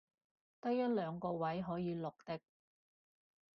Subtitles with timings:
[0.61, 2.39] 得一兩個位可以綠的